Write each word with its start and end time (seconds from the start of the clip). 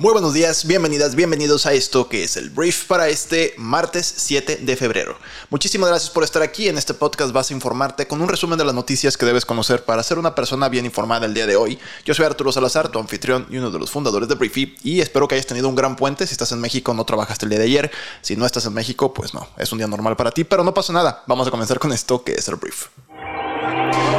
Muy 0.00 0.12
buenos 0.14 0.32
días, 0.32 0.66
bienvenidas, 0.66 1.14
bienvenidos 1.14 1.66
a 1.66 1.74
esto 1.74 2.08
que 2.08 2.24
es 2.24 2.38
el 2.38 2.48
brief 2.48 2.86
para 2.86 3.10
este 3.10 3.52
martes 3.58 4.10
7 4.16 4.60
de 4.62 4.74
febrero. 4.74 5.14
Muchísimas 5.50 5.90
gracias 5.90 6.08
por 6.08 6.24
estar 6.24 6.40
aquí. 6.40 6.68
En 6.68 6.78
este 6.78 6.94
podcast 6.94 7.34
vas 7.34 7.50
a 7.50 7.52
informarte 7.52 8.06
con 8.06 8.22
un 8.22 8.28
resumen 8.30 8.58
de 8.58 8.64
las 8.64 8.74
noticias 8.74 9.18
que 9.18 9.26
debes 9.26 9.44
conocer 9.44 9.84
para 9.84 10.02
ser 10.02 10.18
una 10.18 10.34
persona 10.34 10.70
bien 10.70 10.86
informada 10.86 11.26
el 11.26 11.34
día 11.34 11.46
de 11.46 11.56
hoy. 11.56 11.78
Yo 12.06 12.14
soy 12.14 12.24
Arturo 12.24 12.50
Salazar, 12.50 12.88
tu 12.88 12.98
anfitrión 12.98 13.46
y 13.50 13.58
uno 13.58 13.70
de 13.70 13.78
los 13.78 13.90
fundadores 13.90 14.26
de 14.26 14.36
Briefy 14.36 14.74
y 14.82 15.02
espero 15.02 15.28
que 15.28 15.34
hayas 15.34 15.46
tenido 15.46 15.68
un 15.68 15.74
gran 15.74 15.96
puente. 15.96 16.26
Si 16.26 16.32
estás 16.32 16.50
en 16.52 16.62
México 16.62 16.94
no 16.94 17.04
trabajaste 17.04 17.44
el 17.44 17.50
día 17.50 17.58
de 17.58 17.66
ayer. 17.66 17.90
Si 18.22 18.36
no 18.36 18.46
estás 18.46 18.64
en 18.64 18.72
México, 18.72 19.12
pues 19.12 19.34
no, 19.34 19.48
es 19.58 19.70
un 19.70 19.76
día 19.76 19.86
normal 19.86 20.16
para 20.16 20.30
ti, 20.30 20.44
pero 20.44 20.64
no 20.64 20.72
pasa 20.72 20.94
nada. 20.94 21.24
Vamos 21.26 21.46
a 21.46 21.50
comenzar 21.50 21.78
con 21.78 21.92
esto 21.92 22.24
que 22.24 22.32
es 22.32 22.48
el 22.48 22.56
brief. 22.56 22.86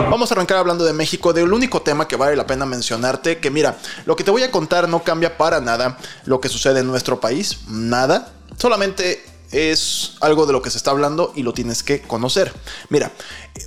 Vamos 0.10 0.30
a 0.30 0.34
arrancar 0.34 0.58
hablando 0.58 0.84
de 0.84 0.94
México, 0.94 1.32
del 1.32 1.54
único 1.54 1.82
tema 1.82 2.08
que 2.08 2.16
vale 2.16 2.36
la 2.36 2.46
pena 2.46 2.66
mencionarte, 2.66 3.40
que 3.40 3.50
mira, 3.50 3.78
lo 4.06 4.16
que 4.16 4.24
te 4.24 4.32
voy 4.32 4.44
a 4.44 4.52
contar 4.52 4.90
no 4.90 5.04
cambia 5.04 5.38
para 5.38 5.62
nada 5.62 5.98
lo 6.26 6.42
que 6.42 6.50
sucede 6.50 6.82
en 6.82 6.88
nuestro 6.88 7.20
país, 7.20 7.60
nada, 7.68 8.32
solamente 8.58 9.24
es 9.52 10.14
algo 10.22 10.46
de 10.46 10.54
lo 10.54 10.62
que 10.62 10.70
se 10.70 10.78
está 10.78 10.92
hablando 10.92 11.34
y 11.36 11.44
lo 11.44 11.54
tienes 11.54 11.84
que 11.84 12.02
conocer. 12.02 12.54
Mira, 12.90 13.12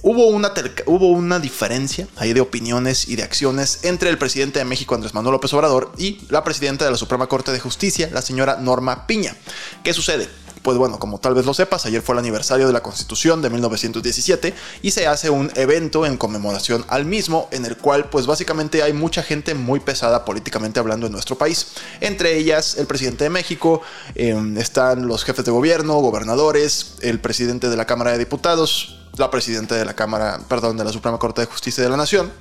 hubo 0.02 0.26
una, 0.26 0.52
hubo 0.86 1.10
una 1.10 1.38
diferencia 1.38 2.08
ahí 2.16 2.32
de 2.32 2.40
opiniones 2.40 3.08
y 3.08 3.16
de 3.16 3.22
acciones 3.22 3.80
entre 3.84 4.10
el 4.10 4.18
presidente 4.18 4.58
de 4.58 4.64
México, 4.64 4.94
Andrés 4.94 5.14
Manuel 5.14 5.32
López 5.32 5.52
Obrador, 5.54 5.92
y 5.98 6.20
la 6.30 6.44
presidenta 6.44 6.84
de 6.84 6.90
la 6.90 6.96
Suprema 6.96 7.26
Corte 7.26 7.52
de 7.52 7.60
Justicia, 7.60 8.08
la 8.12 8.22
señora 8.22 8.56
Norma 8.56 9.06
Piña. 9.06 9.36
¿Qué 9.82 9.92
sucede? 9.92 10.28
Pues 10.64 10.78
bueno, 10.78 10.98
como 10.98 11.20
tal 11.20 11.34
vez 11.34 11.44
lo 11.44 11.52
sepas, 11.52 11.84
ayer 11.84 12.00
fue 12.00 12.14
el 12.14 12.20
aniversario 12.20 12.66
de 12.66 12.72
la 12.72 12.82
Constitución 12.82 13.42
de 13.42 13.50
1917 13.50 14.54
y 14.80 14.92
se 14.92 15.06
hace 15.06 15.28
un 15.28 15.52
evento 15.56 16.06
en 16.06 16.16
conmemoración 16.16 16.86
al 16.88 17.04
mismo 17.04 17.48
en 17.50 17.66
el 17.66 17.76
cual 17.76 18.08
pues 18.08 18.24
básicamente 18.24 18.82
hay 18.82 18.94
mucha 18.94 19.22
gente 19.22 19.54
muy 19.54 19.78
pesada 19.80 20.24
políticamente 20.24 20.80
hablando 20.80 21.04
en 21.04 21.12
nuestro 21.12 21.36
país. 21.36 21.66
Entre 22.00 22.38
ellas 22.38 22.78
el 22.78 22.86
presidente 22.86 23.24
de 23.24 23.30
México, 23.30 23.82
em, 24.14 24.56
están 24.56 25.06
los 25.06 25.22
jefes 25.24 25.44
de 25.44 25.50
gobierno, 25.50 26.00
gobernadores, 26.00 26.94
el 27.02 27.20
presidente 27.20 27.68
de 27.68 27.76
la 27.76 27.84
Cámara 27.84 28.12
de 28.12 28.18
Diputados, 28.18 29.06
la 29.18 29.30
presidenta 29.30 29.74
de 29.74 29.84
la 29.84 29.92
Cámara, 29.92 30.40
perdón, 30.48 30.78
de 30.78 30.84
la 30.84 30.92
Suprema 30.92 31.18
Corte 31.18 31.42
de 31.42 31.46
Justicia 31.46 31.84
de 31.84 31.90
la 31.90 31.98
Nación. 31.98 32.32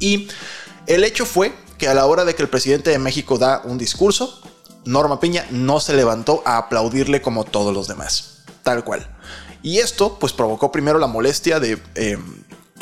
Y 0.00 0.26
el 0.88 1.04
hecho 1.04 1.24
fue 1.24 1.52
que 1.78 1.86
a 1.86 1.94
la 1.94 2.06
hora 2.06 2.24
de 2.24 2.34
que 2.34 2.42
el 2.42 2.48
presidente 2.48 2.90
de 2.90 2.98
México 2.98 3.38
da 3.38 3.62
un 3.64 3.78
discurso, 3.78 4.42
Norma 4.88 5.20
Piña 5.20 5.46
no 5.50 5.80
se 5.80 5.92
levantó 5.92 6.42
a 6.46 6.56
aplaudirle 6.56 7.20
como 7.20 7.44
todos 7.44 7.74
los 7.74 7.88
demás, 7.88 8.38
tal 8.62 8.84
cual. 8.84 9.06
Y 9.62 9.80
esto 9.80 10.18
pues 10.18 10.32
provocó 10.32 10.72
primero 10.72 10.98
la 10.98 11.06
molestia 11.06 11.60
de 11.60 11.78
em, 11.94 12.24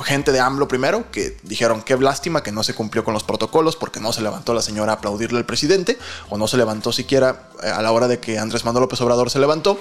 gente 0.04 0.30
de 0.30 0.38
AMLO 0.38 0.68
primero, 0.68 1.10
que 1.10 1.36
dijeron 1.42 1.82
qué 1.82 1.96
lástima 1.96 2.44
que 2.44 2.52
no 2.52 2.62
se 2.62 2.74
cumplió 2.74 3.02
con 3.02 3.12
los 3.12 3.24
protocolos 3.24 3.74
porque 3.74 3.98
no 3.98 4.12
se 4.12 4.22
levantó 4.22 4.54
la 4.54 4.62
señora 4.62 4.92
a 4.92 4.94
aplaudirle 4.96 5.38
al 5.38 5.46
presidente, 5.46 5.98
o 6.30 6.38
no 6.38 6.46
se 6.46 6.56
levantó 6.56 6.92
siquiera 6.92 7.50
eh, 7.64 7.70
a 7.70 7.82
la 7.82 7.90
hora 7.90 8.06
de 8.06 8.20
que 8.20 8.38
Andrés 8.38 8.64
Manuel 8.64 8.82
López 8.82 9.00
Obrador 9.00 9.28
se 9.28 9.40
levantó, 9.40 9.77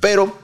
pero 0.00 0.36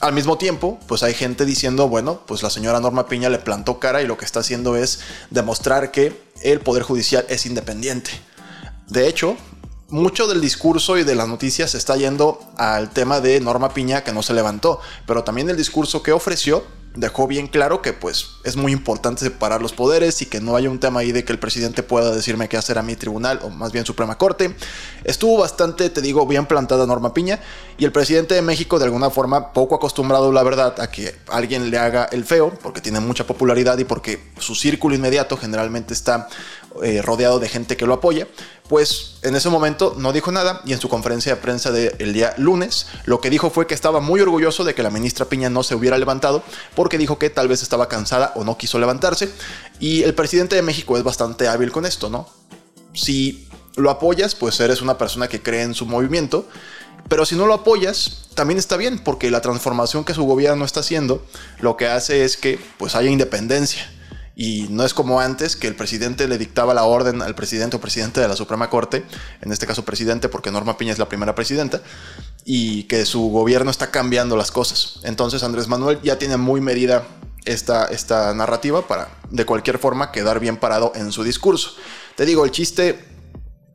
al 0.00 0.14
mismo 0.14 0.38
tiempo, 0.38 0.80
pues 0.88 1.02
hay 1.02 1.12
gente 1.12 1.44
diciendo, 1.44 1.90
bueno, 1.90 2.22
pues 2.26 2.42
la 2.42 2.48
señora 2.48 2.80
Norma 2.80 3.06
Piña 3.06 3.28
le 3.28 3.38
plantó 3.38 3.78
cara 3.78 4.00
y 4.00 4.06
lo 4.06 4.16
que 4.16 4.24
está 4.24 4.40
haciendo 4.40 4.76
es 4.76 5.00
demostrar 5.28 5.90
que 5.90 6.18
el 6.42 6.60
Poder 6.60 6.84
Judicial 6.84 7.26
es 7.28 7.44
independiente. 7.44 8.10
De 8.88 9.06
hecho, 9.08 9.36
mucho 9.92 10.26
del 10.26 10.40
discurso 10.40 10.96
y 10.96 11.04
de 11.04 11.14
las 11.14 11.28
noticias 11.28 11.74
está 11.74 11.96
yendo 11.96 12.40
al 12.56 12.90
tema 12.90 13.20
de 13.20 13.38
Norma 13.40 13.74
Piña 13.74 14.02
que 14.02 14.12
no 14.12 14.22
se 14.22 14.32
levantó, 14.32 14.80
pero 15.06 15.22
también 15.22 15.50
el 15.50 15.56
discurso 15.56 16.02
que 16.02 16.12
ofreció 16.12 16.64
dejó 16.94 17.26
bien 17.26 17.46
claro 17.46 17.80
que 17.80 17.92
pues 17.92 18.32
es 18.44 18.56
muy 18.56 18.72
importante 18.72 19.24
separar 19.24 19.62
los 19.62 19.72
poderes 19.72 20.20
y 20.22 20.26
que 20.26 20.40
no 20.40 20.56
haya 20.56 20.68
un 20.68 20.78
tema 20.78 21.00
ahí 21.00 21.12
de 21.12 21.24
que 21.24 21.32
el 21.32 21.38
presidente 21.38 21.82
pueda 21.82 22.14
decirme 22.14 22.48
qué 22.48 22.56
hacer 22.56 22.78
a 22.78 22.82
mi 22.82 22.96
tribunal 22.96 23.40
o 23.42 23.50
más 23.50 23.72
bien 23.72 23.86
Suprema 23.86 24.18
Corte. 24.18 24.54
Estuvo 25.04 25.38
bastante, 25.38 25.88
te 25.90 26.02
digo, 26.02 26.26
bien 26.26 26.46
plantada 26.46 26.86
Norma 26.86 27.14
Piña 27.14 27.40
y 27.78 27.84
el 27.84 27.92
presidente 27.92 28.34
de 28.34 28.42
México 28.42 28.78
de 28.78 28.86
alguna 28.86 29.10
forma 29.10 29.52
poco 29.52 29.74
acostumbrado 29.74 30.32
la 30.32 30.42
verdad 30.42 30.80
a 30.80 30.90
que 30.90 31.14
alguien 31.28 31.70
le 31.70 31.78
haga 31.78 32.04
el 32.12 32.24
feo 32.24 32.52
porque 32.62 32.80
tiene 32.80 33.00
mucha 33.00 33.26
popularidad 33.26 33.78
y 33.78 33.84
porque 33.84 34.32
su 34.38 34.54
círculo 34.54 34.94
inmediato 34.94 35.36
generalmente 35.36 35.94
está 35.94 36.28
eh, 36.82 37.02
rodeado 37.02 37.38
de 37.38 37.48
gente 37.48 37.76
que 37.76 37.86
lo 37.86 37.94
apoya, 37.94 38.26
pues 38.68 39.16
en 39.22 39.36
ese 39.36 39.50
momento 39.50 39.94
no 39.98 40.12
dijo 40.12 40.32
nada 40.32 40.62
y 40.64 40.72
en 40.72 40.80
su 40.80 40.88
conferencia 40.88 41.34
de 41.34 41.40
prensa 41.40 41.70
del 41.70 42.12
día 42.12 42.34
lunes 42.38 42.86
lo 43.04 43.20
que 43.20 43.28
dijo 43.28 43.50
fue 43.50 43.66
que 43.66 43.74
estaba 43.74 44.00
muy 44.00 44.20
orgulloso 44.20 44.64
de 44.64 44.74
que 44.74 44.82
la 44.82 44.90
ministra 44.90 45.26
Piña 45.26 45.50
no 45.50 45.62
se 45.62 45.74
hubiera 45.74 45.98
levantado 45.98 46.42
porque 46.74 46.96
dijo 46.96 47.18
que 47.18 47.28
tal 47.28 47.48
vez 47.48 47.62
estaba 47.62 47.88
cansada 47.88 48.32
o 48.34 48.44
no 48.44 48.56
quiso 48.56 48.78
levantarse 48.78 49.30
y 49.78 50.02
el 50.04 50.14
presidente 50.14 50.56
de 50.56 50.62
México 50.62 50.96
es 50.96 51.02
bastante 51.02 51.48
hábil 51.48 51.70
con 51.70 51.84
esto, 51.84 52.08
¿no? 52.08 52.28
Si 52.94 53.48
lo 53.76 53.90
apoyas, 53.90 54.34
pues 54.34 54.58
eres 54.60 54.80
una 54.80 54.96
persona 54.96 55.28
que 55.28 55.42
cree 55.42 55.62
en 55.62 55.74
su 55.74 55.86
movimiento, 55.86 56.46
pero 57.08 57.26
si 57.26 57.36
no 57.36 57.46
lo 57.46 57.54
apoyas, 57.54 58.28
también 58.34 58.58
está 58.58 58.76
bien 58.76 58.98
porque 58.98 59.30
la 59.30 59.40
transformación 59.40 60.04
que 60.04 60.14
su 60.14 60.24
gobierno 60.24 60.64
está 60.64 60.80
haciendo 60.80 61.22
lo 61.60 61.76
que 61.76 61.88
hace 61.88 62.24
es 62.24 62.36
que 62.36 62.58
pues 62.78 62.94
haya 62.94 63.10
independencia 63.10 63.90
y 64.34 64.66
no 64.70 64.84
es 64.84 64.94
como 64.94 65.20
antes 65.20 65.56
que 65.56 65.66
el 65.66 65.74
presidente 65.74 66.26
le 66.26 66.38
dictaba 66.38 66.74
la 66.74 66.84
orden 66.84 67.22
al 67.22 67.34
presidente 67.34 67.76
o 67.76 67.80
presidente 67.80 68.20
de 68.20 68.28
la 68.28 68.36
Suprema 68.36 68.70
Corte, 68.70 69.04
en 69.40 69.52
este 69.52 69.66
caso 69.66 69.84
presidente 69.84 70.28
porque 70.28 70.50
Norma 70.50 70.78
Piña 70.78 70.92
es 70.92 70.98
la 70.98 71.08
primera 71.08 71.34
presidenta, 71.34 71.82
y 72.44 72.84
que 72.84 73.04
su 73.04 73.28
gobierno 73.30 73.70
está 73.70 73.90
cambiando 73.90 74.36
las 74.36 74.50
cosas. 74.50 75.00
Entonces 75.02 75.42
Andrés 75.42 75.68
Manuel 75.68 76.00
ya 76.02 76.18
tiene 76.18 76.36
muy 76.36 76.60
medida 76.60 77.04
esta, 77.44 77.86
esta 77.86 78.32
narrativa 78.34 78.86
para 78.86 79.08
de 79.30 79.44
cualquier 79.44 79.78
forma 79.78 80.12
quedar 80.12 80.40
bien 80.40 80.56
parado 80.56 80.92
en 80.94 81.12
su 81.12 81.24
discurso. 81.24 81.74
Te 82.16 82.24
digo, 82.24 82.44
el 82.44 82.50
chiste 82.50 83.11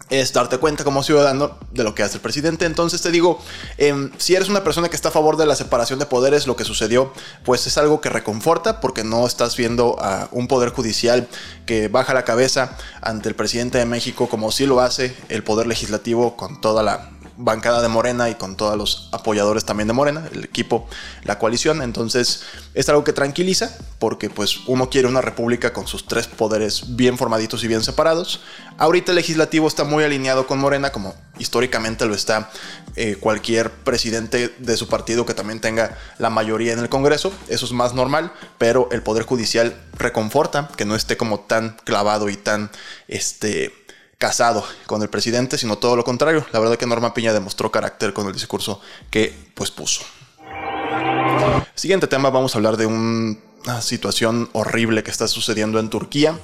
es 0.09 0.31
darte 0.31 0.57
cuenta 0.57 0.83
como 0.83 1.03
ciudadano 1.03 1.57
de 1.71 1.83
lo 1.83 1.93
que 1.93 2.03
hace 2.03 2.15
el 2.15 2.21
presidente. 2.21 2.65
Entonces 2.65 3.01
te 3.01 3.11
digo, 3.11 3.39
em, 3.77 4.11
si 4.17 4.35
eres 4.35 4.47
una 4.47 4.63
persona 4.63 4.89
que 4.89 4.95
está 4.95 5.09
a 5.09 5.11
favor 5.11 5.37
de 5.37 5.45
la 5.45 5.55
separación 5.55 5.99
de 5.99 6.05
poderes, 6.05 6.47
lo 6.47 6.55
que 6.55 6.63
sucedió, 6.63 7.11
pues 7.43 7.67
es 7.67 7.77
algo 7.77 7.99
que 7.99 8.09
reconforta 8.09 8.79
porque 8.79 9.03
no 9.03 9.27
estás 9.27 9.57
viendo 9.57 9.97
a 9.99 10.29
un 10.31 10.47
poder 10.47 10.69
judicial 10.69 11.27
que 11.65 11.89
baja 11.89 12.13
la 12.13 12.23
cabeza 12.23 12.77
ante 13.01 13.29
el 13.29 13.35
presidente 13.35 13.77
de 13.77 13.85
México 13.85 14.29
como 14.29 14.51
si 14.51 14.65
lo 14.65 14.79
hace 14.79 15.15
el 15.29 15.43
poder 15.43 15.67
legislativo 15.67 16.37
con 16.37 16.61
toda 16.61 16.83
la 16.83 17.11
bancada 17.37 17.81
de 17.81 17.87
Morena 17.87 18.29
y 18.29 18.35
con 18.35 18.55
todos 18.55 18.75
los 18.75 19.09
apoyadores 19.11 19.63
también 19.63 19.87
de 19.87 19.93
Morena, 19.93 20.27
el 20.33 20.43
equipo, 20.43 20.87
la 21.23 21.39
coalición. 21.39 21.81
Entonces 21.81 22.43
es 22.73 22.89
algo 22.89 23.03
que 23.03 23.13
tranquiliza 23.13 23.77
porque 23.99 24.29
pues 24.29 24.57
uno 24.67 24.89
quiere 24.89 25.07
una 25.07 25.21
república 25.21 25.71
con 25.71 25.87
sus 25.87 26.07
tres 26.07 26.27
poderes 26.27 26.95
bien 26.95 27.17
formaditos 27.17 27.63
y 27.63 27.67
bien 27.67 27.83
separados. 27.83 28.41
Ahorita 28.77 29.11
el 29.11 29.17
legislativo 29.17 29.67
está 29.67 29.83
muy 29.83 30.03
alineado 30.03 30.47
con 30.47 30.59
Morena 30.59 30.91
como 30.91 31.15
históricamente 31.39 32.05
lo 32.05 32.15
está 32.15 32.49
eh, 32.95 33.15
cualquier 33.19 33.71
presidente 33.71 34.53
de 34.57 34.77
su 34.77 34.87
partido 34.87 35.25
que 35.25 35.33
también 35.33 35.61
tenga 35.61 35.97
la 36.17 36.29
mayoría 36.29 36.73
en 36.73 36.79
el 36.79 36.89
Congreso. 36.89 37.31
Eso 37.47 37.65
es 37.65 37.71
más 37.71 37.93
normal, 37.93 38.33
pero 38.57 38.89
el 38.91 39.03
poder 39.03 39.23
judicial 39.23 39.79
reconforta 39.93 40.69
que 40.75 40.85
no 40.85 40.95
esté 40.95 41.17
como 41.17 41.41
tan 41.41 41.77
clavado 41.83 42.29
y 42.29 42.35
tan 42.35 42.71
este 43.07 43.86
casado 44.17 44.63
con 44.85 45.01
el 45.01 45.09
presidente, 45.09 45.57
sino 45.57 45.77
todo 45.77 45.95
lo 45.95 46.03
contrario. 46.03 46.45
La 46.51 46.59
verdad 46.59 46.77
que 46.77 46.85
Norma 46.85 47.13
Piña 47.13 47.33
demostró 47.33 47.71
carácter 47.71 48.13
con 48.13 48.27
el 48.27 48.33
discurso 48.33 48.81
que 49.09 49.33
pues 49.53 49.71
puso. 49.71 50.03
Siguiente 51.75 52.07
tema, 52.07 52.29
vamos 52.29 52.55
a 52.55 52.57
hablar 52.57 52.77
de 52.77 52.87
una 52.87 53.81
situación 53.81 54.49
horrible 54.53 55.03
que 55.03 55.11
está 55.11 55.27
sucediendo 55.27 55.79
en 55.79 55.89
Turquía. 55.89 56.39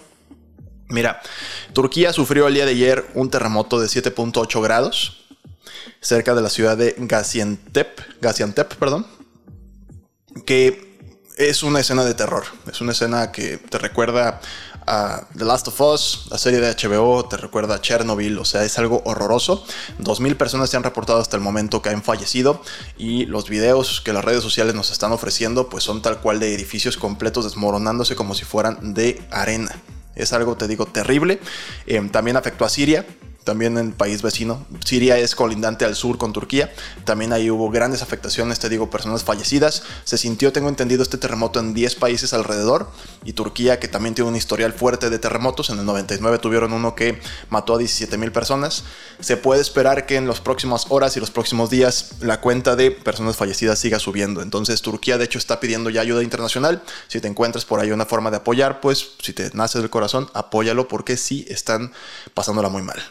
Mira, 0.89 1.21
Turquía 1.73 2.13
sufrió 2.13 2.47
el 2.47 2.53
día 2.53 2.65
de 2.65 2.71
ayer 2.71 3.09
un 3.15 3.29
terremoto 3.29 3.79
de 3.79 3.87
7.8 3.87 4.61
grados 4.61 5.23
cerca 6.01 6.35
de 6.35 6.41
la 6.41 6.49
ciudad 6.49 6.77
de 6.77 6.95
Gaziantep, 6.97 7.99
Gaziantep, 8.21 8.75
perdón, 8.75 9.07
que 10.45 10.99
es 11.37 11.63
una 11.63 11.79
escena 11.79 12.03
de 12.03 12.13
terror. 12.13 12.43
Es 12.71 12.81
una 12.81 12.91
escena 12.91 13.31
que 13.31 13.57
te 13.57 13.77
recuerda 13.77 14.39
a 14.87 15.27
The 15.37 15.45
Last 15.45 15.67
of 15.67 15.81
Us, 15.81 16.27
la 16.29 16.37
serie 16.37 16.59
de 16.59 16.73
HBO, 16.73 17.25
te 17.25 17.37
recuerda 17.37 17.75
a 17.75 17.81
Chernobyl, 17.81 18.37
o 18.37 18.45
sea, 18.45 18.63
es 18.63 18.77
algo 18.77 19.01
horroroso. 19.05 19.65
2.000 19.99 20.35
personas 20.37 20.69
se 20.69 20.77
han 20.77 20.83
reportado 20.83 21.19
hasta 21.19 21.37
el 21.37 21.41
momento 21.41 21.81
que 21.81 21.89
han 21.89 22.03
fallecido 22.03 22.61
y 22.97 23.25
los 23.25 23.49
videos 23.49 24.01
que 24.01 24.13
las 24.13 24.23
redes 24.23 24.43
sociales 24.43 24.75
nos 24.75 24.91
están 24.91 25.11
ofreciendo 25.11 25.69
pues 25.69 25.83
son 25.83 26.01
tal 26.01 26.19
cual 26.19 26.39
de 26.39 26.53
edificios 26.53 26.97
completos 26.97 27.45
desmoronándose 27.45 28.15
como 28.15 28.35
si 28.35 28.45
fueran 28.45 28.93
de 28.93 29.21
arena. 29.31 29.75
Es 30.15 30.33
algo, 30.33 30.55
te 30.55 30.67
digo, 30.67 30.85
terrible. 30.85 31.39
Eh, 31.87 32.01
también 32.11 32.37
afectó 32.37 32.65
a 32.65 32.69
Siria, 32.69 33.05
también 33.43 33.77
en 33.77 33.87
el 33.87 33.93
país 33.93 34.21
vecino. 34.21 34.65
Siria 34.85 35.17
es 35.17 35.35
colindante 35.35 35.85
al 35.85 35.95
sur 35.95 36.17
con 36.17 36.33
Turquía. 36.33 36.73
También 37.05 37.33
ahí 37.33 37.49
hubo 37.49 37.69
grandes 37.69 38.01
afectaciones, 38.01 38.59
te 38.59 38.69
digo, 38.69 38.89
personas 38.89 39.23
fallecidas. 39.23 39.83
Se 40.03 40.17
sintió, 40.17 40.51
tengo 40.53 40.69
entendido, 40.69 41.03
este 41.03 41.17
terremoto 41.17 41.59
en 41.59 41.73
10 41.73 41.95
países 41.95 42.33
alrededor. 42.33 42.89
Y 43.23 43.33
Turquía, 43.33 43.79
que 43.79 43.87
también 43.87 44.15
tiene 44.15 44.29
un 44.29 44.35
historial 44.35 44.73
fuerte 44.73 45.09
de 45.09 45.19
terremotos. 45.19 45.69
En 45.69 45.79
el 45.79 45.85
99 45.85 46.39
tuvieron 46.39 46.73
uno 46.73 46.95
que 46.95 47.19
mató 47.49 47.75
a 47.75 47.77
17 47.77 48.17
mil 48.17 48.31
personas. 48.31 48.83
Se 49.19 49.37
puede 49.37 49.61
esperar 49.61 50.05
que 50.05 50.15
en 50.15 50.27
las 50.27 50.39
próximas 50.39 50.87
horas 50.89 51.15
y 51.17 51.19
los 51.19 51.31
próximos 51.31 51.69
días 51.69 52.13
la 52.21 52.41
cuenta 52.41 52.75
de 52.75 52.91
personas 52.91 53.35
fallecidas 53.35 53.79
siga 53.79 53.99
subiendo. 53.99 54.41
Entonces 54.41 54.81
Turquía, 54.81 55.17
de 55.17 55.25
hecho, 55.25 55.37
está 55.37 55.59
pidiendo 55.59 55.89
ya 55.89 56.01
ayuda 56.01 56.23
internacional. 56.23 56.83
Si 57.07 57.19
te 57.19 57.27
encuentras 57.27 57.65
por 57.65 57.79
ahí 57.79 57.91
una 57.91 58.05
forma 58.05 58.31
de 58.31 58.37
apoyar, 58.37 58.81
pues 58.81 59.11
si 59.21 59.33
te 59.33 59.49
nace 59.53 59.79
del 59.79 59.89
corazón, 59.89 60.29
apóyalo 60.33 60.87
porque 60.87 61.17
sí 61.17 61.45
están 61.49 61.91
pasándola 62.33 62.69
muy 62.69 62.81
mal. 62.81 63.01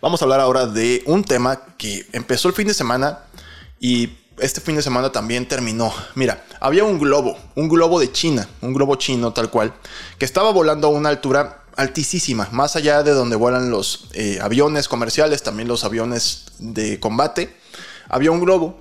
Vamos 0.00 0.20
a 0.20 0.24
hablar 0.24 0.40
ahora 0.40 0.66
de 0.66 1.02
un 1.06 1.24
tema 1.24 1.60
que 1.76 2.06
empezó 2.12 2.48
el 2.48 2.54
fin 2.54 2.68
de 2.68 2.74
semana 2.74 3.20
y 3.80 4.10
este 4.38 4.60
fin 4.60 4.76
de 4.76 4.82
semana 4.82 5.10
también 5.10 5.46
terminó. 5.46 5.92
Mira, 6.14 6.44
había 6.60 6.84
un 6.84 6.98
globo, 6.98 7.36
un 7.54 7.68
globo 7.68 7.98
de 8.00 8.12
China, 8.12 8.48
un 8.60 8.72
globo 8.72 8.96
chino 8.96 9.32
tal 9.32 9.50
cual, 9.50 9.74
que 10.18 10.24
estaba 10.24 10.52
volando 10.52 10.88
a 10.88 10.90
una 10.90 11.08
altura 11.08 11.64
altísima, 11.76 12.48
más 12.50 12.76
allá 12.76 13.02
de 13.02 13.12
donde 13.12 13.36
vuelan 13.36 13.70
los 13.70 14.08
eh, 14.12 14.38
aviones 14.42 14.88
comerciales, 14.88 15.42
también 15.42 15.68
los 15.68 15.84
aviones 15.84 16.46
de 16.58 16.98
combate. 16.98 17.56
Había 18.08 18.30
un 18.30 18.40
globo 18.40 18.80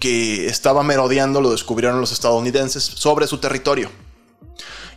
que 0.00 0.46
estaba 0.46 0.82
merodeando, 0.82 1.40
lo 1.40 1.50
descubrieron 1.50 2.00
los 2.00 2.12
estadounidenses, 2.12 2.82
sobre 2.82 3.26
su 3.26 3.38
territorio. 3.38 3.90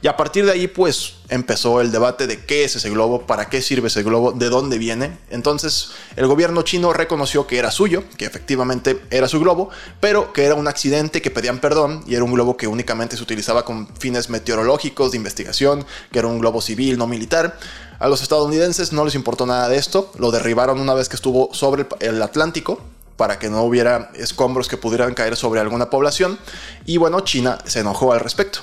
Y 0.01 0.07
a 0.07 0.15
partir 0.15 0.45
de 0.45 0.53
ahí, 0.53 0.67
pues 0.67 1.15
empezó 1.27 1.81
el 1.81 1.91
debate 1.91 2.25
de 2.25 2.45
qué 2.45 2.63
es 2.63 2.75
ese 2.75 2.89
globo, 2.89 3.27
para 3.27 3.49
qué 3.49 3.61
sirve 3.61 3.87
ese 3.89 4.01
globo, 4.01 4.31
de 4.31 4.49
dónde 4.49 4.77
viene. 4.77 5.17
Entonces, 5.29 5.89
el 6.15 6.25
gobierno 6.25 6.61
chino 6.61 6.93
reconoció 6.93 7.47
que 7.47 7.57
era 7.57 7.69
suyo, 7.69 8.03
que 8.17 8.25
efectivamente 8.25 9.01
era 9.09 9.27
su 9.27 9.41
globo, 9.41 9.69
pero 9.99 10.31
que 10.31 10.45
era 10.45 10.55
un 10.55 10.69
accidente, 10.69 11.21
que 11.21 11.31
pedían 11.31 11.59
perdón 11.59 12.03
y 12.07 12.15
era 12.15 12.23
un 12.23 12.33
globo 12.33 12.55
que 12.55 12.67
únicamente 12.67 13.17
se 13.17 13.23
utilizaba 13.23 13.65
con 13.65 13.87
fines 13.97 14.29
meteorológicos, 14.29 15.11
de 15.11 15.17
investigación, 15.17 15.85
que 16.11 16.19
era 16.19 16.29
un 16.29 16.39
globo 16.39 16.61
civil, 16.61 16.97
no 16.97 17.05
militar. 17.05 17.59
A 17.99 18.07
los 18.07 18.21
estadounidenses 18.21 18.93
no 18.93 19.03
les 19.03 19.15
importó 19.15 19.45
nada 19.45 19.67
de 19.67 19.77
esto, 19.77 20.11
lo 20.17 20.31
derribaron 20.31 20.79
una 20.79 20.93
vez 20.93 21.09
que 21.09 21.17
estuvo 21.17 21.53
sobre 21.53 21.85
el 21.99 22.21
Atlántico, 22.21 22.79
para 23.17 23.37
que 23.37 23.49
no 23.49 23.63
hubiera 23.63 24.11
escombros 24.15 24.69
que 24.69 24.77
pudieran 24.77 25.13
caer 25.13 25.35
sobre 25.35 25.59
alguna 25.59 25.89
población. 25.89 26.39
Y 26.85 26.95
bueno, 26.95 27.19
China 27.19 27.57
se 27.65 27.81
enojó 27.81 28.13
al 28.13 28.21
respecto. 28.21 28.61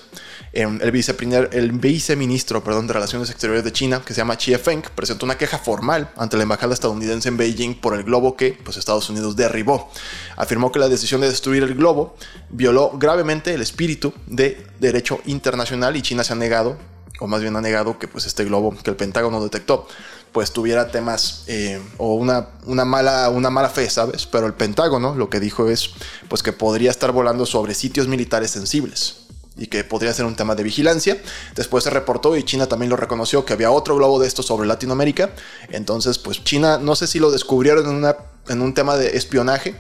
Em, 0.59 0.79
el, 0.81 0.91
viceprimer, 0.91 1.51
el 1.53 1.71
viceministro 1.73 2.65
perdón, 2.65 2.87
de 2.87 2.95
Relaciones 2.95 3.29
Exteriores 3.29 3.63
de 3.63 3.73
China, 3.75 4.01
que 4.03 4.15
se 4.15 4.23
llama 4.23 4.37
Xie 4.37 4.57
Feng, 4.57 4.81
presentó 4.95 5.27
una 5.27 5.37
queja 5.37 5.59
formal 5.59 6.11
ante 6.17 6.39
la 6.39 6.45
embajada 6.45 6.73
estadounidense 6.73 7.29
en 7.29 7.37
Beijing 7.37 7.75
por 7.79 7.95
el 7.95 8.05
globo 8.05 8.39
que 8.39 8.59
pues, 8.65 8.79
Estados 8.79 9.11
Unidos 9.11 9.37
derribó. 9.37 9.91
Afirmó 10.35 10.73
que 10.73 10.79
la 10.79 10.89
decisión 10.89 11.21
de 11.21 11.29
destruir 11.29 11.63
el 11.63 11.75
globo 11.75 12.17
violó 12.49 12.93
gravemente 12.95 13.53
el 13.53 13.61
espíritu 13.61 14.15
de 14.29 14.67
derecho 14.81 15.21
internacional 15.27 15.95
y 15.95 16.01
China 16.01 16.25
se 16.25 16.33
ha 16.33 16.37
negado, 16.37 16.79
o 17.21 17.27
más 17.27 17.43
bien 17.43 17.55
ha 17.55 17.61
negado 17.61 17.99
que 17.99 18.09
pues, 18.09 18.25
este 18.25 18.43
globo 18.47 18.75
que 18.83 18.89
el 18.89 18.97
Pentágono 18.97 19.43
detectó 19.43 19.87
pues 20.33 20.53
tuviera 20.53 20.91
temas 20.91 21.45
eh, 21.49 21.83
o 21.99 22.15
una, 22.15 22.49
una, 22.65 22.87
mala, 22.87 23.29
una 23.29 23.51
mala 23.51 23.69
fe, 23.69 23.91
¿sabes? 23.91 24.25
Pero 24.25 24.47
el 24.47 24.55
Pentágono 24.55 25.15
lo 25.15 25.29
que 25.29 25.39
dijo 25.39 25.69
es 25.69 25.91
pues 26.29 26.43
que 26.43 26.55
podría 26.55 26.91
estar 26.91 27.13
volando 27.13 27.45
sobre 27.45 27.75
sitios 27.75 28.09
militares 28.09 28.53
sensibles 28.53 29.26
y 29.57 29.67
que 29.69 29.85
podría 29.85 30.13
ser 30.13 30.25
un 30.27 30.37
tema 30.37 30.55
de 30.55 30.63
vigilancia. 30.63 31.21
Después 31.55 31.85
se 31.85 31.91
reportó 31.91 32.37
y 32.37 32.45
China 32.45 32.67
también 32.67 32.91
lo 32.91 32.97
reconoció 32.97 33.45
que 33.45 33.53
había 33.53 33.71
otro 33.71 33.97
globo 33.97 34.19
de 34.19 34.27
estos 34.27 34.47
sobre 34.47 34.67
Latinoamérica. 34.67 35.31
Entonces, 35.71 36.19
pues 36.19 36.45
China, 36.45 36.79
no 36.79 36.95
sé 36.97 37.07
si 37.07 37.19
lo 37.19 37.31
descubrieron 37.31 37.87
en, 37.87 37.95
una, 37.95 38.17
en 38.49 38.63
un 38.63 38.75
tema 38.75 38.97
de 38.97 39.17
espionaje, 39.17 39.75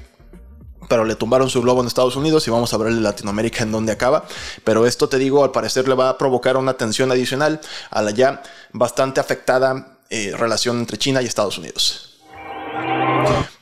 pero 0.88 1.04
le 1.04 1.16
tumbaron 1.16 1.50
su 1.50 1.60
globo 1.62 1.80
en 1.80 1.88
Estados 1.88 2.16
Unidos 2.16 2.46
y 2.46 2.50
vamos 2.50 2.72
a 2.72 2.76
ver 2.78 2.88
en 2.88 3.02
Latinoamérica 3.02 3.64
en 3.64 3.72
dónde 3.72 3.92
acaba. 3.92 4.24
Pero 4.64 4.86
esto 4.86 5.08
te 5.08 5.18
digo, 5.18 5.44
al 5.44 5.50
parecer 5.50 5.88
le 5.88 5.94
va 5.94 6.10
a 6.10 6.18
provocar 6.18 6.56
una 6.56 6.74
tensión 6.74 7.10
adicional 7.10 7.60
a 7.90 8.02
la 8.02 8.10
ya 8.12 8.42
bastante 8.72 9.20
afectada 9.20 9.98
eh, 10.08 10.32
relación 10.36 10.78
entre 10.78 10.98
China 10.98 11.22
y 11.22 11.26
Estados 11.26 11.58
Unidos. 11.58 12.16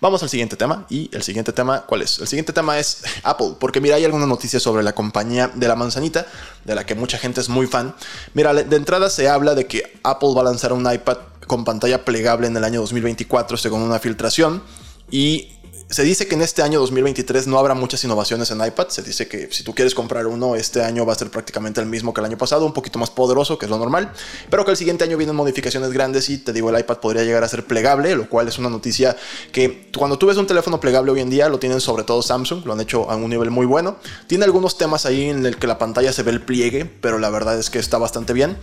Vamos 0.04 0.22
al 0.22 0.28
siguiente 0.28 0.54
tema. 0.54 0.84
Y 0.90 1.08
el 1.14 1.22
siguiente 1.22 1.50
tema, 1.50 1.86
¿cuál 1.86 2.02
es? 2.02 2.18
El 2.18 2.28
siguiente 2.28 2.52
tema 2.52 2.78
es 2.78 3.02
Apple. 3.22 3.54
Porque 3.58 3.80
mira, 3.80 3.96
hay 3.96 4.04
alguna 4.04 4.26
noticia 4.26 4.60
sobre 4.60 4.82
la 4.82 4.94
compañía 4.94 5.50
de 5.54 5.66
la 5.66 5.76
manzanita, 5.76 6.26
de 6.62 6.74
la 6.74 6.84
que 6.84 6.94
mucha 6.94 7.16
gente 7.16 7.40
es 7.40 7.48
muy 7.48 7.66
fan. 7.66 7.94
Mira, 8.34 8.52
de 8.52 8.76
entrada 8.76 9.08
se 9.08 9.30
habla 9.30 9.54
de 9.54 9.66
que 9.66 9.98
Apple 10.02 10.28
va 10.36 10.42
a 10.42 10.44
lanzar 10.44 10.74
un 10.74 10.92
iPad 10.92 11.16
con 11.46 11.64
pantalla 11.64 12.04
plegable 12.04 12.46
en 12.46 12.54
el 12.54 12.64
año 12.64 12.82
2024, 12.82 13.56
según 13.56 13.80
una 13.80 13.98
filtración. 13.98 14.62
Y 15.10 15.54
se 15.88 16.02
dice 16.02 16.26
que 16.26 16.34
en 16.34 16.42
este 16.42 16.62
año 16.62 16.80
2023 16.80 17.46
no 17.46 17.58
habrá 17.58 17.74
muchas 17.74 18.02
innovaciones 18.04 18.50
en 18.50 18.64
iPad. 18.64 18.88
Se 18.88 19.02
dice 19.02 19.28
que 19.28 19.48
si 19.52 19.62
tú 19.62 19.74
quieres 19.74 19.94
comprar 19.94 20.26
uno, 20.26 20.56
este 20.56 20.82
año 20.82 21.04
va 21.04 21.12
a 21.12 21.16
ser 21.16 21.30
prácticamente 21.30 21.80
el 21.80 21.86
mismo 21.86 22.14
que 22.14 22.20
el 22.20 22.24
año 22.26 22.38
pasado, 22.38 22.64
un 22.64 22.72
poquito 22.72 22.98
más 22.98 23.10
poderoso, 23.10 23.58
que 23.58 23.66
es 23.66 23.70
lo 23.70 23.78
normal, 23.78 24.10
pero 24.50 24.64
que 24.64 24.70
el 24.70 24.76
siguiente 24.76 25.04
año 25.04 25.16
vienen 25.16 25.36
modificaciones 25.36 25.92
grandes 25.92 26.28
y 26.30 26.38
te 26.38 26.52
digo, 26.52 26.70
el 26.70 26.80
iPad 26.80 26.98
podría 26.98 27.22
llegar 27.24 27.44
a 27.44 27.48
ser 27.48 27.64
plegable, 27.66 28.16
lo 28.16 28.28
cual 28.28 28.48
es 28.48 28.58
una 28.58 28.70
noticia 28.70 29.16
que 29.52 29.90
cuando 29.96 30.18
tú 30.18 30.26
ves 30.26 30.36
un 30.38 30.46
teléfono 30.46 30.80
plegable 30.80 31.12
hoy 31.12 31.20
en 31.20 31.30
día, 31.30 31.48
lo 31.48 31.58
tienen 31.58 31.80
sobre 31.80 32.04
todo 32.04 32.22
Samsung, 32.22 32.64
lo 32.64 32.72
han 32.72 32.80
hecho 32.80 33.10
a 33.10 33.16
un 33.16 33.28
nivel 33.28 33.50
muy 33.50 33.66
bueno. 33.66 33.96
Tiene 34.26 34.44
algunos 34.44 34.78
temas 34.78 35.06
ahí 35.06 35.28
en 35.28 35.44
el 35.44 35.58
que 35.58 35.66
la 35.66 35.78
pantalla 35.78 36.12
se 36.12 36.22
ve 36.22 36.30
el 36.30 36.40
pliegue, 36.40 36.86
pero 36.86 37.18
la 37.18 37.30
verdad 37.30 37.58
es 37.58 37.70
que 37.70 37.78
está 37.78 37.98
bastante 37.98 38.32
bien. 38.32 38.56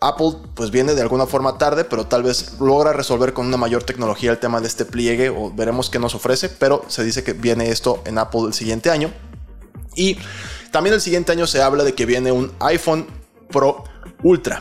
Apple 0.00 0.34
pues 0.54 0.70
viene 0.70 0.94
de 0.94 1.02
alguna 1.02 1.26
forma 1.26 1.58
tarde, 1.58 1.84
pero 1.84 2.06
tal 2.06 2.22
vez 2.22 2.60
logra 2.60 2.92
resolver 2.92 3.32
con 3.32 3.46
una 3.46 3.56
mayor 3.56 3.82
tecnología 3.82 4.30
el 4.30 4.38
tema 4.38 4.60
de 4.60 4.68
este 4.68 4.84
pliegue 4.84 5.28
o 5.28 5.52
veremos 5.52 5.90
qué 5.90 5.98
nos 5.98 6.14
ofrece, 6.14 6.48
pero 6.48 6.84
se 6.88 7.02
dice 7.02 7.24
que 7.24 7.32
viene 7.32 7.70
esto 7.70 8.02
en 8.04 8.18
Apple 8.18 8.42
el 8.46 8.54
siguiente 8.54 8.90
año. 8.90 9.12
Y 9.96 10.16
también 10.70 10.94
el 10.94 11.00
siguiente 11.00 11.32
año 11.32 11.46
se 11.46 11.62
habla 11.62 11.82
de 11.82 11.94
que 11.94 12.06
viene 12.06 12.30
un 12.30 12.52
iPhone 12.60 13.06
Pro 13.50 13.84
Ultra. 14.22 14.60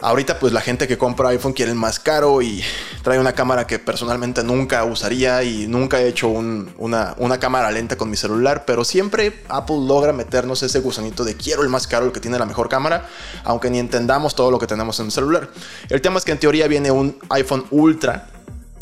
Ahorita 0.00 0.38
pues 0.38 0.52
la 0.52 0.60
gente 0.60 0.86
que 0.86 0.98
compra 0.98 1.30
iPhone 1.30 1.54
quiere 1.54 1.72
el 1.72 1.78
más 1.78 1.98
caro 1.98 2.42
y 2.42 2.62
trae 3.02 3.18
una 3.18 3.32
cámara 3.32 3.66
que 3.66 3.78
personalmente 3.78 4.44
nunca 4.44 4.84
usaría 4.84 5.42
y 5.42 5.66
nunca 5.66 6.00
he 6.00 6.08
hecho 6.08 6.28
una, 6.28 7.14
una, 7.16 7.40
cámara 7.40 7.70
lenta 7.70 7.96
con 7.96 8.10
mi 8.10 8.16
celular, 8.16 8.64
pero 8.66 8.84
siempre 8.84 9.42
Apple 9.48 9.76
logra 9.86 10.12
meternos 10.12 10.62
ese 10.62 10.80
gusanito 10.80 11.24
de 11.24 11.36
quiero 11.36 11.62
el 11.62 11.70
más 11.70 11.86
caro, 11.86 12.06
el 12.06 12.12
que 12.12 12.20
tiene 12.20 12.38
la 12.38 12.44
mejor 12.44 12.68
cámara, 12.68 13.08
aunque 13.44 13.70
ni 13.70 13.78
entendamos 13.78 14.34
todo 14.34 14.50
lo 14.50 14.58
que 14.58 14.66
tenemos 14.66 15.00
en 15.00 15.06
el 15.06 15.12
celular. 15.12 15.48
El 15.88 16.02
tema 16.02 16.18
es 16.18 16.24
que 16.26 16.32
en 16.32 16.38
teoría 16.38 16.68
viene 16.68 16.90
un 16.90 17.18
iPhone 17.30 17.64
Ultra 17.70 18.28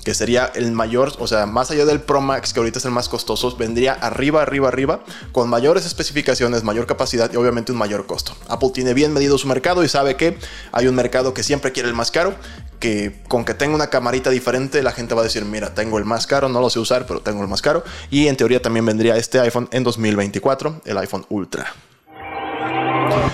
que 0.04 0.14
sería 0.14 0.52
el 0.54 0.72
mayor, 0.72 1.12
o 1.18 1.26
sea, 1.26 1.46
más 1.46 1.70
allá 1.70 1.86
del 1.86 2.00
Pro 2.00 2.20
Max, 2.20 2.52
que 2.52 2.60
ahorita 2.60 2.78
es 2.78 2.84
el 2.84 2.90
más 2.90 3.08
costoso, 3.08 3.56
vendría 3.56 3.94
arriba, 3.94 4.42
arriba, 4.42 4.68
arriba, 4.68 5.00
con 5.32 5.48
mayores 5.48 5.86
especificaciones, 5.86 6.62
mayor 6.62 6.86
capacidad 6.86 7.32
y 7.32 7.36
obviamente 7.36 7.72
un 7.72 7.78
mayor 7.78 8.06
costo. 8.06 8.36
Apple 8.48 8.70
tiene 8.74 8.94
bien 8.94 9.12
medido 9.12 9.38
su 9.38 9.48
mercado 9.48 9.82
y 9.82 9.88
sabe 9.88 10.16
que 10.16 10.38
hay 10.72 10.86
un 10.86 10.94
mercado 10.94 11.32
que 11.32 11.42
siempre 11.42 11.72
quiere 11.72 11.88
el 11.88 11.94
más 11.94 12.10
caro, 12.10 12.34
que 12.78 13.22
con 13.28 13.44
que 13.46 13.54
tenga 13.54 13.74
una 13.74 13.88
camarita 13.88 14.28
diferente, 14.28 14.82
la 14.82 14.92
gente 14.92 15.14
va 15.14 15.22
a 15.22 15.24
decir, 15.24 15.44
mira, 15.44 15.74
tengo 15.74 15.98
el 15.98 16.04
más 16.04 16.26
caro, 16.26 16.48
no 16.50 16.60
lo 16.60 16.68
sé 16.68 16.78
usar, 16.78 17.06
pero 17.06 17.20
tengo 17.20 17.42
el 17.42 17.48
más 17.48 17.62
caro. 17.62 17.82
Y 18.10 18.28
en 18.28 18.36
teoría 18.36 18.60
también 18.60 18.84
vendría 18.84 19.16
este 19.16 19.40
iPhone 19.40 19.68
en 19.72 19.84
2024, 19.84 20.82
el 20.84 20.98
iPhone 20.98 21.24
Ultra. 21.30 21.72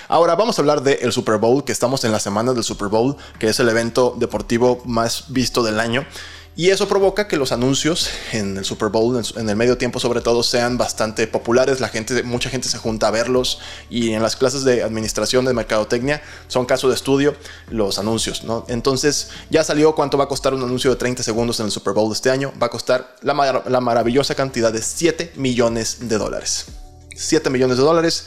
Ahora 0.08 0.34
vamos 0.34 0.58
a 0.58 0.62
hablar 0.62 0.82
del 0.82 1.12
Super 1.12 1.38
Bowl, 1.38 1.64
que 1.64 1.72
estamos 1.72 2.04
en 2.04 2.12
la 2.12 2.20
semana 2.20 2.52
del 2.52 2.64
Super 2.64 2.88
Bowl, 2.88 3.16
que 3.38 3.48
es 3.48 3.60
el 3.60 3.68
evento 3.68 4.14
deportivo 4.18 4.82
más 4.84 5.32
visto 5.32 5.62
del 5.62 5.80
año. 5.80 6.04
Y 6.56 6.70
eso 6.70 6.88
provoca 6.88 7.28
que 7.28 7.36
los 7.36 7.52
anuncios 7.52 8.10
en 8.32 8.56
el 8.58 8.64
Super 8.64 8.88
Bowl, 8.88 9.22
en 9.36 9.48
el 9.48 9.56
medio 9.56 9.78
tiempo 9.78 10.00
sobre 10.00 10.20
todo, 10.20 10.42
sean 10.42 10.76
bastante 10.76 11.26
populares. 11.26 11.80
La 11.80 11.88
gente, 11.88 12.22
mucha 12.24 12.50
gente 12.50 12.68
se 12.68 12.76
junta 12.76 13.08
a 13.08 13.10
verlos 13.10 13.60
y 13.88 14.12
en 14.12 14.22
las 14.22 14.34
clases 14.36 14.64
de 14.64 14.82
administración 14.82 15.44
de 15.44 15.54
mercadotecnia 15.54 16.22
son 16.48 16.66
caso 16.66 16.88
de 16.88 16.96
estudio 16.96 17.36
los 17.70 17.98
anuncios, 17.98 18.42
¿no? 18.42 18.66
Entonces 18.68 19.30
ya 19.48 19.62
salió 19.62 19.94
cuánto 19.94 20.18
va 20.18 20.24
a 20.24 20.28
costar 20.28 20.52
un 20.52 20.62
anuncio 20.62 20.90
de 20.90 20.96
30 20.96 21.22
segundos 21.22 21.60
en 21.60 21.66
el 21.66 21.72
Super 21.72 21.94
Bowl 21.94 22.08
de 22.08 22.14
este 22.14 22.30
año. 22.30 22.52
Va 22.60 22.66
a 22.66 22.70
costar 22.70 23.16
la, 23.22 23.62
la 23.66 23.80
maravillosa 23.80 24.34
cantidad 24.34 24.72
de 24.72 24.82
7 24.82 25.32
millones 25.36 26.08
de 26.08 26.18
dólares. 26.18 26.66
7 27.14 27.48
millones 27.48 27.76
de 27.76 27.84
dólares 27.84 28.26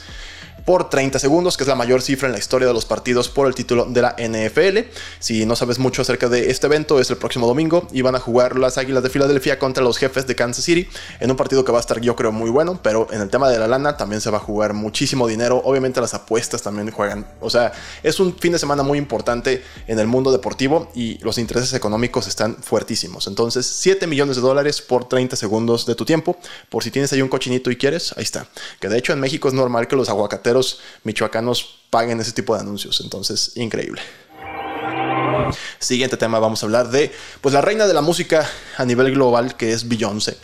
por 0.64 0.88
30 0.88 1.18
segundos, 1.18 1.56
que 1.56 1.64
es 1.64 1.68
la 1.68 1.74
mayor 1.74 2.02
cifra 2.02 2.26
en 2.26 2.32
la 2.32 2.38
historia 2.38 2.66
de 2.66 2.74
los 2.74 2.84
partidos 2.84 3.28
por 3.28 3.46
el 3.46 3.54
título 3.54 3.84
de 3.84 4.02
la 4.02 4.16
NFL. 4.18 4.90
Si 5.18 5.44
no 5.46 5.56
sabes 5.56 5.78
mucho 5.78 6.02
acerca 6.02 6.28
de 6.28 6.50
este 6.50 6.66
evento, 6.66 7.00
es 7.00 7.10
el 7.10 7.16
próximo 7.16 7.46
domingo 7.46 7.86
y 7.92 8.02
van 8.02 8.14
a 8.14 8.20
jugar 8.20 8.58
las 8.58 8.78
Águilas 8.78 9.02
de 9.02 9.10
Filadelfia 9.10 9.58
contra 9.58 9.84
los 9.84 9.98
jefes 9.98 10.26
de 10.26 10.34
Kansas 10.34 10.64
City 10.64 10.88
en 11.20 11.30
un 11.30 11.36
partido 11.36 11.64
que 11.64 11.72
va 11.72 11.78
a 11.78 11.80
estar 11.80 12.00
yo 12.00 12.16
creo 12.16 12.32
muy 12.32 12.50
bueno, 12.50 12.80
pero 12.82 13.06
en 13.10 13.20
el 13.20 13.28
tema 13.28 13.48
de 13.48 13.58
la 13.58 13.68
lana 13.68 13.96
también 13.96 14.20
se 14.20 14.30
va 14.30 14.38
a 14.38 14.40
jugar 14.40 14.72
muchísimo 14.72 15.26
dinero. 15.26 15.60
Obviamente 15.64 16.00
las 16.00 16.14
apuestas 16.14 16.62
también 16.62 16.90
juegan. 16.90 17.26
O 17.40 17.50
sea, 17.50 17.72
es 18.02 18.18
un 18.20 18.36
fin 18.36 18.52
de 18.52 18.58
semana 18.58 18.82
muy 18.82 18.98
importante 18.98 19.62
en 19.86 19.98
el 19.98 20.06
mundo 20.06 20.32
deportivo 20.32 20.90
y 20.94 21.18
los 21.18 21.38
intereses 21.38 21.72
económicos 21.74 22.26
están 22.26 22.56
fuertísimos. 22.56 23.26
Entonces, 23.26 23.66
7 23.66 24.06
millones 24.06 24.36
de 24.36 24.42
dólares 24.42 24.80
por 24.80 25.08
30 25.08 25.36
segundos 25.36 25.86
de 25.86 25.94
tu 25.94 26.04
tiempo. 26.04 26.36
Por 26.68 26.82
si 26.82 26.90
tienes 26.90 27.12
ahí 27.12 27.22
un 27.22 27.28
cochinito 27.28 27.70
y 27.70 27.76
quieres, 27.76 28.14
ahí 28.16 28.22
está. 28.22 28.46
Que 28.80 28.88
de 28.88 28.98
hecho 28.98 29.12
en 29.12 29.20
México 29.20 29.48
es 29.48 29.54
normal 29.54 29.88
que 29.88 29.96
los 29.96 30.08
aguacateros 30.08 30.53
michoacanos 31.02 31.80
paguen 31.90 32.20
ese 32.20 32.32
tipo 32.32 32.54
de 32.54 32.60
anuncios. 32.60 33.00
Entonces, 33.00 33.52
increíble. 33.56 34.00
Siguiente 35.78 36.16
tema, 36.16 36.38
vamos 36.38 36.62
a 36.62 36.66
hablar 36.66 36.88
de 36.90 37.12
pues 37.40 37.52
la 37.52 37.60
reina 37.60 37.86
de 37.86 37.94
la 37.94 38.00
música 38.00 38.48
a 38.76 38.84
nivel 38.84 39.12
global, 39.12 39.56
que 39.56 39.72
es 39.72 39.88
Beyoncé. 39.88 40.36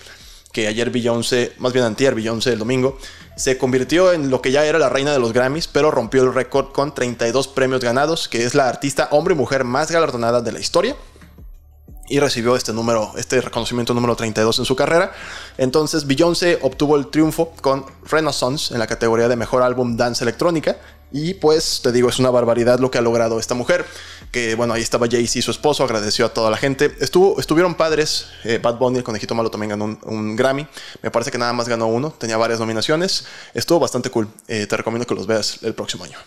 Que 0.52 0.66
ayer 0.66 0.90
Beyoncé, 0.90 1.52
más 1.58 1.72
bien 1.72 1.84
antier 1.84 2.14
Beyoncé 2.14 2.52
el 2.52 2.58
domingo, 2.58 2.98
se 3.36 3.56
convirtió 3.56 4.12
en 4.12 4.30
lo 4.30 4.42
que 4.42 4.52
ya 4.52 4.64
era 4.66 4.78
la 4.78 4.88
reina 4.88 5.12
de 5.12 5.18
los 5.18 5.32
Grammys, 5.32 5.68
pero 5.68 5.90
rompió 5.90 6.22
el 6.22 6.34
récord 6.34 6.72
con 6.72 6.94
32 6.94 7.48
premios 7.48 7.80
ganados, 7.80 8.28
que 8.28 8.44
es 8.44 8.54
la 8.54 8.68
artista 8.68 9.08
hombre 9.12 9.34
y 9.34 9.36
mujer 9.36 9.64
más 9.64 9.90
galardonada 9.90 10.42
de 10.42 10.52
la 10.52 10.60
historia 10.60 10.96
y 12.10 12.18
recibió 12.18 12.56
este 12.56 12.74
número, 12.74 13.12
este 13.16 13.40
reconocimiento 13.40 13.94
número 13.94 14.16
32 14.16 14.58
en 14.58 14.64
su 14.66 14.76
carrera. 14.76 15.12
Entonces 15.56 16.06
Beyoncé 16.06 16.58
obtuvo 16.60 16.96
el 16.96 17.06
triunfo 17.06 17.52
con 17.62 17.86
Renaissance 18.10 18.74
en 18.74 18.80
la 18.80 18.86
categoría 18.86 19.28
de 19.28 19.36
mejor 19.36 19.62
álbum 19.62 19.96
dance 19.96 20.22
electrónica. 20.22 20.76
Y 21.12 21.34
pues 21.34 21.80
te 21.82 21.90
digo, 21.90 22.08
es 22.08 22.18
una 22.18 22.30
barbaridad 22.30 22.78
lo 22.78 22.90
que 22.90 22.98
ha 22.98 23.00
logrado 23.00 23.38
esta 23.38 23.54
mujer. 23.54 23.84
Que 24.30 24.54
bueno, 24.54 24.74
ahí 24.74 24.82
estaba 24.82 25.08
Jay-Z, 25.08 25.42
su 25.42 25.50
esposo, 25.50 25.82
agradeció 25.82 26.26
a 26.26 26.28
toda 26.28 26.50
la 26.50 26.56
gente. 26.56 26.96
Estuvo, 27.00 27.40
estuvieron 27.40 27.74
padres. 27.74 28.26
Eh, 28.44 28.60
Bad 28.62 28.78
Bunny, 28.78 28.98
el 28.98 29.04
conejito 29.04 29.34
malo, 29.34 29.50
también 29.50 29.70
ganó 29.70 29.98
un, 30.02 30.36
Grammy. 30.36 30.66
Me 31.02 31.10
parece 31.10 31.30
que 31.30 31.38
nada 31.38 31.52
más 31.52 31.68
ganó 31.68 31.86
uno, 31.86 32.10
tenía 32.10 32.36
varias 32.36 32.60
nominaciones. 32.60 33.24
Estuvo 33.54 33.80
bastante 33.80 34.10
cool. 34.10 34.28
Eh, 34.46 34.66
te 34.66 34.76
recomiendo 34.76 35.06
que 35.06 35.14
los 35.14 35.26
veas 35.26 35.58
el 35.62 35.74
próximo 35.74 36.04
año. 36.04 36.18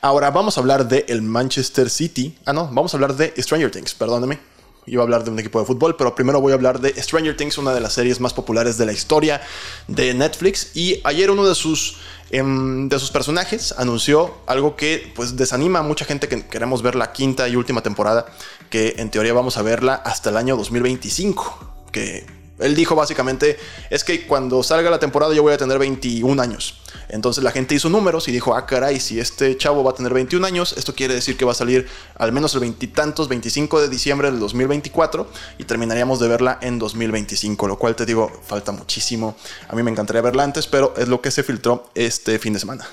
Ahora 0.00 0.30
vamos 0.30 0.56
a 0.56 0.60
hablar 0.60 0.86
de 0.86 1.06
el 1.08 1.22
Manchester 1.22 1.90
City. 1.90 2.38
Ah, 2.44 2.52
no, 2.52 2.68
vamos 2.68 2.94
a 2.94 2.96
hablar 2.96 3.16
de 3.16 3.34
Stranger 3.36 3.70
Things, 3.70 3.94
perdóname. 3.94 4.38
Iba 4.86 5.02
a 5.02 5.04
hablar 5.04 5.24
de 5.24 5.30
un 5.30 5.38
equipo 5.40 5.58
de 5.58 5.66
fútbol, 5.66 5.96
pero 5.96 6.14
primero 6.14 6.40
voy 6.40 6.52
a 6.52 6.54
hablar 6.54 6.80
de 6.80 6.90
Stranger 7.02 7.36
Things, 7.36 7.58
una 7.58 7.74
de 7.74 7.80
las 7.80 7.94
series 7.94 8.20
más 8.20 8.32
populares 8.32 8.78
de 8.78 8.86
la 8.86 8.92
historia 8.92 9.42
de 9.88 10.14
Netflix. 10.14 10.70
Y 10.76 11.00
ayer 11.02 11.32
uno 11.32 11.46
de 11.46 11.56
sus, 11.56 11.96
em, 12.30 12.88
de 12.88 12.98
sus 13.00 13.10
personajes 13.10 13.74
anunció 13.76 14.36
algo 14.46 14.76
que 14.76 15.12
pues 15.16 15.36
desanima 15.36 15.80
a 15.80 15.82
mucha 15.82 16.04
gente 16.04 16.28
que 16.28 16.46
queremos 16.46 16.80
ver 16.80 16.94
la 16.94 17.12
quinta 17.12 17.48
y 17.48 17.56
última 17.56 17.82
temporada, 17.82 18.26
que 18.70 18.94
en 18.98 19.10
teoría 19.10 19.32
vamos 19.32 19.56
a 19.56 19.62
verla 19.62 19.94
hasta 19.94 20.30
el 20.30 20.36
año 20.36 20.56
2025. 20.56 21.74
Que 21.90 22.24
él 22.58 22.74
dijo 22.74 22.94
básicamente, 22.94 23.58
es 23.90 24.04
que 24.04 24.26
cuando 24.26 24.62
salga 24.62 24.90
la 24.90 24.98
temporada 24.98 25.34
yo 25.34 25.42
voy 25.42 25.52
a 25.52 25.58
tener 25.58 25.78
21 25.78 26.40
años. 26.40 26.80
Entonces 27.08 27.42
la 27.42 27.50
gente 27.50 27.74
hizo 27.74 27.88
números 27.88 28.28
y 28.28 28.32
dijo, 28.32 28.54
ah, 28.54 28.66
caray, 28.66 29.00
si 29.00 29.18
este 29.20 29.56
chavo 29.56 29.82
va 29.84 29.92
a 29.92 29.94
tener 29.94 30.12
21 30.12 30.46
años, 30.46 30.74
esto 30.76 30.94
quiere 30.94 31.14
decir 31.14 31.36
que 31.36 31.44
va 31.44 31.52
a 31.52 31.54
salir 31.54 31.86
al 32.16 32.32
menos 32.32 32.54
el 32.54 32.60
veintitantos, 32.60 33.28
25 33.28 33.80
de 33.80 33.88
diciembre 33.88 34.30
del 34.30 34.40
2024 34.40 35.30
y 35.58 35.64
terminaríamos 35.64 36.20
de 36.20 36.28
verla 36.28 36.58
en 36.60 36.78
2025, 36.78 37.68
lo 37.68 37.78
cual 37.78 37.96
te 37.96 38.04
digo, 38.04 38.30
falta 38.46 38.72
muchísimo. 38.72 39.36
A 39.68 39.74
mí 39.74 39.82
me 39.82 39.90
encantaría 39.90 40.22
verla 40.22 40.44
antes, 40.44 40.66
pero 40.66 40.94
es 40.96 41.08
lo 41.08 41.20
que 41.20 41.30
se 41.30 41.42
filtró 41.42 41.90
este 41.94 42.38
fin 42.38 42.52
de 42.52 42.60
semana. 42.60 42.86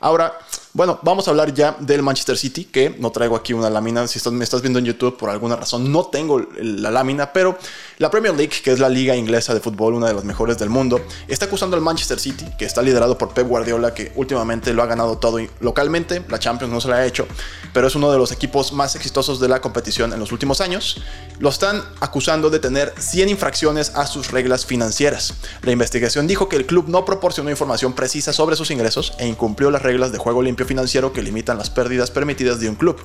Ahora, 0.00 0.38
bueno, 0.76 1.00
vamos 1.00 1.26
a 1.26 1.30
hablar 1.30 1.54
ya 1.54 1.74
del 1.80 2.02
Manchester 2.02 2.36
City, 2.36 2.66
que 2.66 2.94
no 2.98 3.10
traigo 3.10 3.34
aquí 3.34 3.54
una 3.54 3.70
lámina. 3.70 4.06
Si 4.06 4.20
me 4.28 4.44
estás 4.44 4.60
viendo 4.60 4.78
en 4.78 4.84
YouTube, 4.84 5.16
por 5.16 5.30
alguna 5.30 5.56
razón 5.56 5.90
no 5.90 6.04
tengo 6.04 6.38
la 6.58 6.90
lámina, 6.90 7.32
pero 7.32 7.56
la 7.96 8.10
Premier 8.10 8.36
League, 8.36 8.52
que 8.62 8.72
es 8.72 8.78
la 8.78 8.90
liga 8.90 9.16
inglesa 9.16 9.54
de 9.54 9.60
fútbol, 9.60 9.94
una 9.94 10.08
de 10.08 10.12
las 10.12 10.24
mejores 10.24 10.58
del 10.58 10.68
mundo, 10.68 11.00
está 11.28 11.46
acusando 11.46 11.76
al 11.76 11.82
Manchester 11.82 12.20
City, 12.20 12.44
que 12.58 12.66
está 12.66 12.82
liderado 12.82 13.16
por 13.16 13.32
Pep 13.32 13.48
Guardiola, 13.48 13.94
que 13.94 14.12
últimamente 14.16 14.74
lo 14.74 14.82
ha 14.82 14.86
ganado 14.86 15.16
todo 15.16 15.38
localmente. 15.60 16.22
La 16.28 16.38
Champions 16.38 16.70
no 16.70 16.82
se 16.82 16.88
la 16.88 16.96
ha 16.96 17.06
hecho, 17.06 17.26
pero 17.72 17.86
es 17.86 17.94
uno 17.94 18.12
de 18.12 18.18
los 18.18 18.30
equipos 18.30 18.74
más 18.74 18.96
exitosos 18.96 19.40
de 19.40 19.48
la 19.48 19.62
competición 19.62 20.12
en 20.12 20.20
los 20.20 20.30
últimos 20.30 20.60
años. 20.60 21.00
Lo 21.38 21.48
están 21.48 21.82
acusando 22.00 22.50
de 22.50 22.58
tener 22.58 22.92
100 22.98 23.30
infracciones 23.30 23.92
a 23.94 24.06
sus 24.06 24.30
reglas 24.30 24.66
financieras. 24.66 25.32
La 25.62 25.72
investigación 25.72 26.26
dijo 26.26 26.50
que 26.50 26.56
el 26.56 26.66
club 26.66 26.84
no 26.88 27.06
proporcionó 27.06 27.48
información 27.48 27.94
precisa 27.94 28.34
sobre 28.34 28.56
sus 28.56 28.70
ingresos 28.70 29.14
e 29.18 29.26
incumplió 29.26 29.70
las 29.70 29.80
reglas 29.80 30.12
de 30.12 30.18
juego 30.18 30.42
limpio 30.42 30.65
financiero 30.66 31.12
que 31.12 31.22
limitan 31.22 31.58
las 31.58 31.70
pérdidas 31.70 32.10
permitidas 32.10 32.60
de 32.60 32.68
un 32.68 32.74
club. 32.74 32.96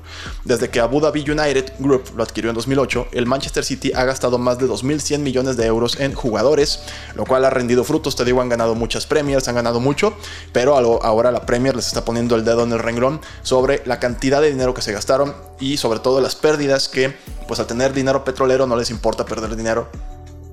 Desde 0.44 0.70
que 0.70 0.80
Abu 0.80 1.00
Dhabi 1.00 1.22
United 1.22 1.74
Group 1.80 2.04
lo 2.16 2.24
adquirió 2.24 2.50
en 2.50 2.56
2008, 2.56 3.08
el 3.14 3.26
Manchester 3.26 3.64
City 3.64 3.92
ha 3.96 4.04
gastado 4.04 4.38
más 4.38 4.58
de 4.58 4.68
2.100 4.68 5.20
millones 5.20 5.58
de 5.58 5.66
euros 5.66 6.00
en 6.00 6.14
jugadores, 6.14 6.82
lo 7.16 7.26
cual 7.26 7.46
ha 7.46 7.50
rendido 7.50 7.84
frutos. 7.84 8.16
Te 8.16 8.26
digo, 8.26 8.42
han 8.42 8.50
ganado 8.50 8.76
muchas 8.76 9.06
premiers, 9.06 9.48
han 9.48 9.56
ganado 9.56 9.80
mucho, 9.80 10.14
pero 10.52 10.76
ahora 10.76 11.32
la 11.32 11.46
Premier 11.46 11.76
les 11.76 11.88
está 11.88 12.04
poniendo 12.04 12.36
el 12.36 12.44
dedo 12.44 12.64
en 12.64 12.72
el 12.72 12.80
renglón 12.80 13.22
sobre 13.44 13.82
la 13.86 14.00
cantidad 14.00 14.42
de 14.42 14.52
dinero 14.52 14.74
que 14.74 14.82
se 14.82 14.92
gastaron 14.92 15.34
y 15.60 15.78
sobre 15.78 16.00
todo 16.00 16.22
las 16.22 16.36
pérdidas 16.36 16.90
que, 16.90 17.16
pues 17.48 17.60
al 17.60 17.68
tener 17.68 17.94
dinero 17.94 18.24
petrolero 18.24 18.68
no 18.68 18.76
les 18.76 18.90
importa 18.90 19.26
perder 19.26 19.56
dinero 19.56 19.90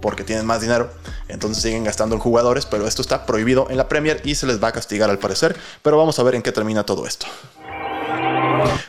porque 0.00 0.25
tienen 0.25 0.47
más 0.47 0.61
dinero, 0.61 0.90
entonces 1.28 1.62
siguen 1.62 1.85
gastando 1.85 2.14
en 2.14 2.21
jugadores, 2.21 2.67
pero 2.67 2.87
esto 2.87 3.02
está 3.02 3.26
prohibido 3.26 3.67
en 3.71 3.76
la 3.76 3.88
Premier 3.88 4.21
y 4.25 4.35
se 4.35 4.47
les 4.47 4.62
va 4.62 4.69
a 4.69 4.73
castigar 4.73 5.11
al 5.11 5.19
parecer, 5.19 5.57
pero 5.83 5.97
vamos 5.97 6.19
a 6.19 6.23
ver 6.23 6.35
en 6.35 6.43
qué 6.43 6.52
termina 6.52 6.85
todo 6.85 7.07
esto. 7.07 7.26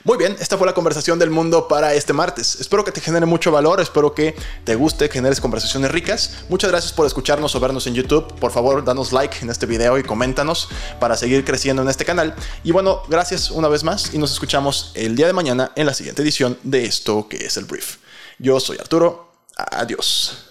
Muy 0.04 0.18
bien, 0.18 0.36
esta 0.40 0.58
fue 0.58 0.66
la 0.66 0.74
conversación 0.74 1.20
del 1.20 1.30
mundo 1.30 1.68
para 1.68 1.94
este 1.94 2.14
martes. 2.14 2.60
Espero 2.60 2.84
que 2.84 2.92
te 2.92 3.02
genere 3.02 3.26
mucho 3.26 3.52
valor, 3.52 3.80
espero 3.80 4.14
que 4.14 4.36
te 4.64 4.76
guste, 4.76 5.10
generes 5.10 5.42
conversaciones 5.42 5.92
ricas. 5.92 6.38
Muchas 6.50 6.72
gracias 6.72 6.94
por 6.94 7.06
escucharnos 7.06 7.54
o 7.56 7.60
vernos 7.60 7.86
en 7.88 7.94
YouTube. 7.94 8.34
Por 8.40 8.52
favor, 8.52 8.84
danos 8.84 9.12
like 9.12 9.38
en 9.42 9.50
este 9.50 9.66
video 9.66 9.98
y 9.98 10.04
coméntanos 10.04 10.70
para 11.00 11.16
seguir 11.16 11.46
creciendo 11.46 11.82
en 11.82 11.90
este 11.90 12.06
canal. 12.06 12.34
Y 12.64 12.72
bueno, 12.72 13.04
gracias 13.08 13.52
una 13.52 13.68
vez 13.68 13.84
más 13.84 14.14
y 14.14 14.18
nos 14.18 14.32
escuchamos 14.32 14.92
el 14.96 15.16
día 15.16 15.28
de 15.28 15.34
mañana 15.34 15.72
en 15.76 15.86
la 15.86 15.94
siguiente 15.94 16.22
edición 16.22 16.58
de 16.64 16.86
esto 16.86 17.28
que 17.28 17.46
es 17.46 17.58
el 17.58 17.66
brief. 17.66 17.98
Yo 18.40 18.60
soy 18.60 18.78
Arturo. 18.78 19.30
Adiós. 19.56 20.50